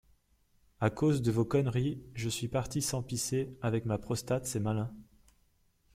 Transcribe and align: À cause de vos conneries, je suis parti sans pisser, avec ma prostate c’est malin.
À 0.79 0.89
cause 0.89 1.21
de 1.21 1.31
vos 1.31 1.45
conneries, 1.45 2.01
je 2.15 2.27
suis 2.27 2.47
parti 2.47 2.81
sans 2.81 3.03
pisser, 3.03 3.55
avec 3.61 3.85
ma 3.85 3.99
prostate 3.99 4.47
c’est 4.47 4.59
malin. 4.59 4.91